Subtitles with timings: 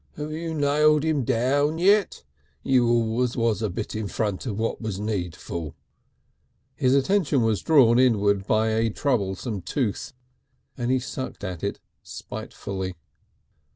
[0.15, 2.23] Have you nailed him down yet?
[2.63, 5.75] You always was a bit in front of what was needful."
[6.73, 10.13] His attention was drawn inward by a troublesome tooth,
[10.75, 12.95] and he sucked at it spitefully.